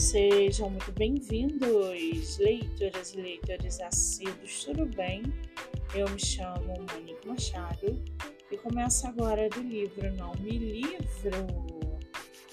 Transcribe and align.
Sejam 0.00 0.70
muito 0.70 0.90
bem-vindos, 0.92 2.38
leitoras 2.38 3.12
e 3.12 3.20
leitores 3.20 3.78
assíduos, 3.80 4.64
tudo 4.64 4.86
bem? 4.86 5.22
Eu 5.94 6.08
me 6.08 6.18
chamo 6.18 6.74
Monique 6.90 7.28
Machado 7.28 8.02
e 8.50 8.56
começo 8.56 9.06
agora 9.06 9.50
do 9.50 9.60
livro 9.60 10.10
Não 10.16 10.32
Me 10.36 10.56
Livro. 10.56 11.46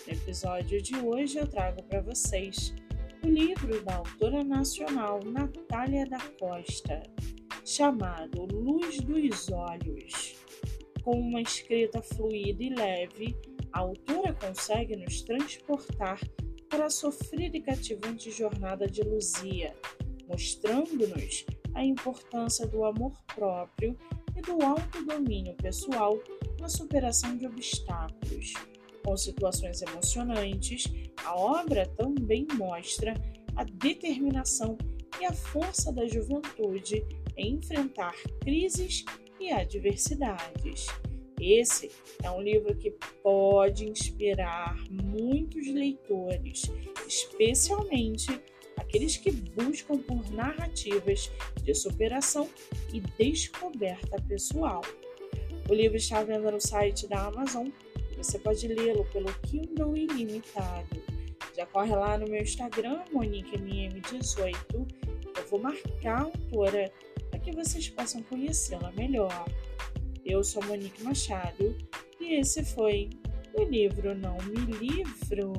No 0.06 0.14
episódio 0.14 0.82
de 0.82 0.98
hoje 0.98 1.38
eu 1.38 1.48
trago 1.48 1.82
para 1.84 2.02
vocês 2.02 2.76
o 3.24 3.30
livro 3.30 3.82
da 3.86 3.96
autora 3.96 4.44
nacional 4.44 5.22
Natália 5.24 6.06
da 6.06 6.20
Costa, 6.38 7.02
chamado 7.64 8.46
Luz 8.52 9.00
dos 9.00 9.50
Olhos. 9.50 10.36
Com 11.02 11.18
uma 11.18 11.42
escrita 11.42 12.02
fluida 12.02 12.62
e 12.62 12.76
leve, 12.76 13.38
a 13.72 13.80
autora 13.80 14.34
consegue 14.34 14.98
nos 14.98 15.22
transportar 15.22 16.20
para 16.70 16.86
a 16.86 16.90
sofrida 16.90 17.58
e 17.58 17.62
cativante 17.62 18.32
jornada 18.32 18.88
de 18.88 19.02
Luzia, 19.02 19.76
mostrando-nos 20.28 21.46
a 21.74 21.84
importância 21.84 22.68
do 22.68 22.84
amor 22.84 23.14
próprio 23.36 23.98
e 24.36 24.42
do 24.42 24.64
autodomínio 24.64 25.56
pessoal 25.56 26.20
na 26.60 26.70
superação 26.70 27.38
de 27.38 27.46
obstáculos. 27.46 28.54
Com 29.04 29.16
situações 29.16 29.82
emocionantes, 29.82 30.86
a 31.24 31.36
obra 31.36 31.86
também 31.86 32.46
mostra 32.54 33.14
a 33.56 33.64
determinação 33.64 34.78
e 35.20 35.26
a 35.26 35.34
força 35.34 35.92
da 35.92 36.06
juventude 36.08 37.06
em 37.36 37.56
enfrentar 37.56 38.14
crises 38.42 39.06
e 39.40 39.52
adversidades. 39.52 40.88
Esse 41.40 41.92
é 42.24 42.32
um 42.32 42.42
livro 42.42 42.76
que 42.76 42.92
pode 43.22 43.88
inspirar 43.88 44.76
muitos 44.90 45.68
leitores, 45.68 46.64
especialmente 47.08 48.28
aqueles 48.76 49.18
que 49.18 49.32
buscam 49.32 49.98
por 49.98 50.32
narrativas 50.32 51.32
de 51.62 51.74
superação 51.76 52.50
e 52.94 53.00
descoberta 53.00 54.22
pessoal. 54.28 54.82
O 55.70 55.74
livro 55.74 55.98
está 55.98 56.20
à 56.20 56.24
venda 56.24 56.50
no 56.50 56.62
site 56.62 57.08
da 57.08 57.26
Amazon 57.26 57.70
você 58.18 58.40
pode 58.40 58.68
lê-lo 58.68 59.06
pelo 59.06 59.32
Kindle 59.44 59.96
Ilimitado. 59.96 61.04
Já 61.56 61.68
corre 61.68 61.96
lá 61.96 62.18
no 62.18 62.28
meu 62.28 62.42
Instagram, 62.42 63.04
MoniqueMM18. 63.14 64.56
Eu 65.38 65.48
vou 65.50 65.60
marcar 65.60 66.18
a 66.18 66.24
autora 66.24 66.92
para 67.30 67.40
que 67.40 67.52
vocês 67.52 67.88
possam 67.90 68.24
conhecê-la 68.24 68.92
melhor. 68.94 69.46
Eu 70.30 70.44
sou 70.44 70.62
Monique 70.66 71.02
Machado 71.04 71.74
e 72.20 72.36
esse 72.42 72.62
foi 72.62 73.10
o 73.54 73.64
livro 73.64 74.14
Não 74.14 74.36
Me 74.44 74.58
Livro. 74.78 75.54